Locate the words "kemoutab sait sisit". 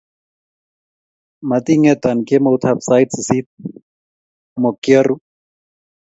2.27-3.47